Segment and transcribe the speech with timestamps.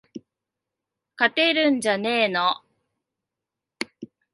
[1.15, 2.63] 勝てるんじゃねーの